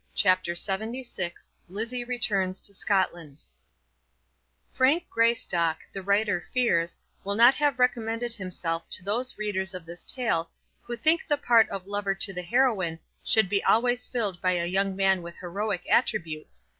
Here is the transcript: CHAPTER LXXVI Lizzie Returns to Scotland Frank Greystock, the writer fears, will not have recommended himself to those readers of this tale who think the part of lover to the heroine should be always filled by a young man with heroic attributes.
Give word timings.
CHAPTER 0.15 0.53
LXXVI 0.55 1.53
Lizzie 1.69 2.03
Returns 2.03 2.59
to 2.61 2.73
Scotland 2.73 3.43
Frank 4.73 5.07
Greystock, 5.11 5.81
the 5.93 6.01
writer 6.01 6.43
fears, 6.51 6.97
will 7.23 7.35
not 7.35 7.53
have 7.53 7.77
recommended 7.77 8.33
himself 8.33 8.89
to 8.89 9.03
those 9.03 9.37
readers 9.37 9.75
of 9.75 9.85
this 9.85 10.03
tale 10.03 10.49
who 10.81 10.95
think 10.95 11.27
the 11.27 11.37
part 11.37 11.69
of 11.69 11.85
lover 11.85 12.15
to 12.15 12.33
the 12.33 12.41
heroine 12.41 12.97
should 13.23 13.47
be 13.47 13.63
always 13.63 14.07
filled 14.07 14.41
by 14.41 14.53
a 14.53 14.65
young 14.65 14.95
man 14.95 15.21
with 15.21 15.37
heroic 15.37 15.85
attributes. 15.87 16.65